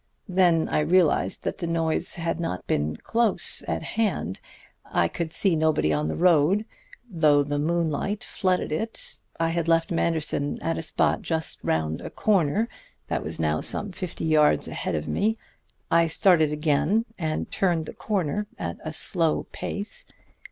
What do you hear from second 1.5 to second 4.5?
the noise had not been close at hand.